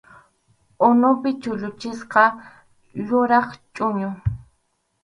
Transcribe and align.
Unupi 0.87 1.29
chulluchisqa 1.41 2.23
yuraq 3.07 3.47
chʼuñu. 3.73 4.09